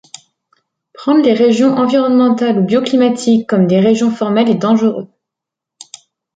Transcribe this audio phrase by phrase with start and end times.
[0.93, 5.07] Prendre les régions environnementales ou bioclimatiques comme des régions formelles est dangereux.